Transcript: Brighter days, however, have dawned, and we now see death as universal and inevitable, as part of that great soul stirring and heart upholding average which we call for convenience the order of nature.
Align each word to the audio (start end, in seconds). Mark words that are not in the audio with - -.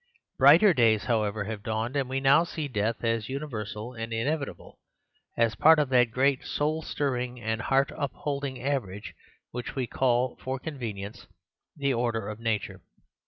Brighter 0.39 0.73
days, 0.73 1.03
however, 1.03 1.43
have 1.43 1.61
dawned, 1.61 1.95
and 1.95 2.09
we 2.09 2.19
now 2.19 2.43
see 2.43 2.67
death 2.67 3.03
as 3.03 3.29
universal 3.29 3.93
and 3.93 4.11
inevitable, 4.11 4.79
as 5.37 5.53
part 5.53 5.77
of 5.77 5.89
that 5.89 6.09
great 6.09 6.43
soul 6.43 6.81
stirring 6.81 7.39
and 7.39 7.61
heart 7.61 7.91
upholding 7.95 8.59
average 8.63 9.13
which 9.51 9.75
we 9.75 9.85
call 9.85 10.37
for 10.41 10.57
convenience 10.57 11.27
the 11.77 11.93
order 11.93 12.29
of 12.29 12.39
nature. 12.39 12.81